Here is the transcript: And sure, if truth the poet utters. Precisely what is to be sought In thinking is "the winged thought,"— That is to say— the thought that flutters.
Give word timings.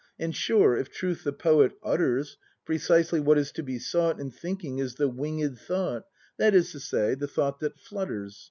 And 0.17 0.35
sure, 0.35 0.75
if 0.75 0.89
truth 0.91 1.23
the 1.23 1.31
poet 1.31 1.73
utters. 1.83 2.39
Precisely 2.65 3.19
what 3.19 3.37
is 3.37 3.51
to 3.51 3.61
be 3.61 3.77
sought 3.77 4.19
In 4.19 4.31
thinking 4.31 4.79
is 4.79 4.95
"the 4.95 5.07
winged 5.07 5.59
thought,"— 5.59 6.07
That 6.39 6.55
is 6.55 6.71
to 6.71 6.79
say— 6.79 7.13
the 7.13 7.27
thought 7.27 7.59
that 7.59 7.77
flutters. 7.77 8.39